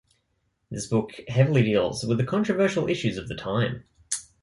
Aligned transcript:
This 0.71 0.87
book 0.87 1.11
heavily 1.27 1.61
deals 1.61 2.03
with 2.03 2.17
the 2.17 2.23
controversial 2.25 2.87
issues 2.89 3.19
of 3.19 3.27
the 3.27 3.35
time. 3.35 3.83